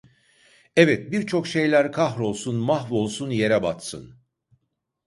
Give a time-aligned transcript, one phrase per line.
[0.75, 4.15] Evet birçok şeyler kahrolsun, mahvolsun, yere batsın.